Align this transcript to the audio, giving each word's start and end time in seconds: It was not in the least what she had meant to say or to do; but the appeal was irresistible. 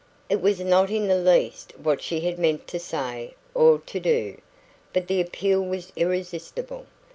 It 0.31 0.41
was 0.41 0.59
not 0.59 0.89
in 0.89 1.07
the 1.07 1.15
least 1.17 1.73
what 1.77 2.01
she 2.01 2.21
had 2.21 2.39
meant 2.39 2.67
to 2.69 2.79
say 2.79 3.35
or 3.53 3.77
to 3.85 3.99
do; 3.99 4.39
but 4.93 5.05
the 5.05 5.21
appeal 5.21 5.63
was 5.63 5.93
irresistible. 5.95 6.87